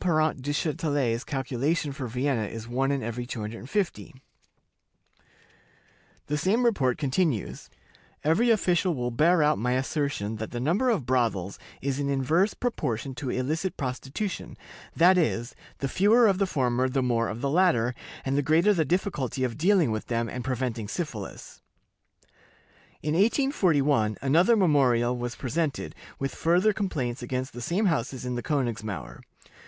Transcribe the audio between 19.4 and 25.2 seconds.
of dealing with them, and preventing syphilis." In 1841 another memorial